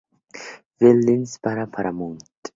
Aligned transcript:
Fields 0.79 1.37
para 1.37 1.67
Paramount. 1.67 2.23